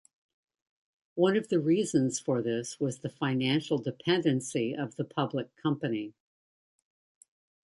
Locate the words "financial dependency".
3.11-4.73